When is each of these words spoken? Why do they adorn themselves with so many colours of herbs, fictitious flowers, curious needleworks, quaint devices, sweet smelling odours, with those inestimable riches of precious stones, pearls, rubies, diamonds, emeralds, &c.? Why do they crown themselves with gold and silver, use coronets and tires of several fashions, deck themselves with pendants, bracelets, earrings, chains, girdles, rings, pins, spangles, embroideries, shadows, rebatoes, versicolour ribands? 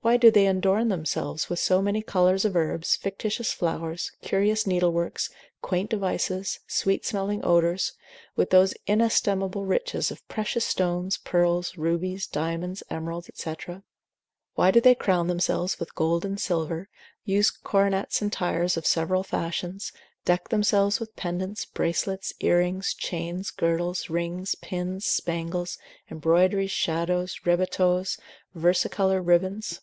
Why 0.00 0.16
do 0.16 0.30
they 0.30 0.46
adorn 0.46 0.88
themselves 0.90 1.50
with 1.50 1.58
so 1.58 1.82
many 1.82 2.02
colours 2.02 2.44
of 2.44 2.54
herbs, 2.54 2.94
fictitious 2.94 3.52
flowers, 3.52 4.12
curious 4.22 4.62
needleworks, 4.64 5.28
quaint 5.60 5.90
devices, 5.90 6.60
sweet 6.68 7.04
smelling 7.04 7.44
odours, 7.44 7.94
with 8.36 8.50
those 8.50 8.74
inestimable 8.86 9.64
riches 9.66 10.12
of 10.12 10.26
precious 10.28 10.64
stones, 10.64 11.16
pearls, 11.18 11.76
rubies, 11.76 12.28
diamonds, 12.28 12.84
emeralds, 12.88 13.28
&c.? 13.34 13.52
Why 14.54 14.70
do 14.70 14.80
they 14.80 14.94
crown 14.94 15.26
themselves 15.26 15.80
with 15.80 15.96
gold 15.96 16.24
and 16.24 16.38
silver, 16.40 16.88
use 17.24 17.50
coronets 17.50 18.22
and 18.22 18.32
tires 18.32 18.76
of 18.76 18.86
several 18.86 19.24
fashions, 19.24 19.90
deck 20.24 20.48
themselves 20.48 21.00
with 21.00 21.16
pendants, 21.16 21.64
bracelets, 21.64 22.32
earrings, 22.38 22.94
chains, 22.94 23.50
girdles, 23.50 24.08
rings, 24.08 24.54
pins, 24.62 25.04
spangles, 25.04 25.76
embroideries, 26.08 26.70
shadows, 26.70 27.40
rebatoes, 27.44 28.16
versicolour 28.54 29.20
ribands? 29.20 29.80